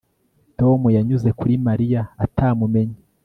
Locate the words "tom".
0.59-0.79